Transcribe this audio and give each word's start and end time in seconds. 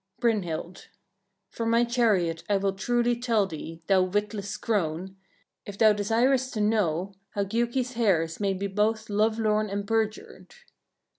Brynhild. 0.19 0.87
5. 1.49 1.49
"From 1.55 1.69
my 1.69 1.83
chariot 1.83 2.43
I 2.49 2.57
will 2.57 2.73
truly 2.73 3.15
tell 3.19 3.45
thee, 3.45 3.83
thou 3.85 4.01
witless 4.01 4.57
crone! 4.57 5.15
if 5.63 5.77
thou 5.77 5.93
desirest 5.93 6.55
to 6.55 6.59
know, 6.59 7.13
how 7.35 7.43
Giuki's 7.43 7.95
heirs 7.95 8.39
made 8.39 8.59
me 8.59 8.65
both 8.65 9.11
lovelorn 9.11 9.69
and 9.69 9.87
perjured. 9.87 10.55